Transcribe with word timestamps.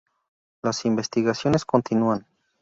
Las 0.63 0.83
investigaciones 0.85 1.63
continúan. 1.63 2.25